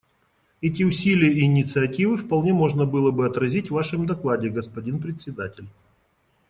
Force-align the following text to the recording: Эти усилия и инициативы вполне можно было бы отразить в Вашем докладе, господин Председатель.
Эти 0.61 0.81
усилия 0.81 1.31
и 1.31 1.41
инициативы 1.43 2.17
вполне 2.17 2.53
можно 2.53 2.87
было 2.87 3.11
бы 3.11 3.27
отразить 3.27 3.67
в 3.67 3.75
Вашем 3.75 4.07
докладе, 4.07 4.49
господин 4.49 4.99
Председатель. 4.99 5.67